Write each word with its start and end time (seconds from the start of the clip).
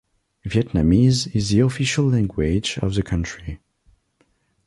Vietnamese 0.43 1.27
is 1.35 1.49
the 1.49 1.59
official 1.59 2.05
language 2.05 2.79
of 2.81 2.95
the 2.95 3.03
country. 3.03 3.59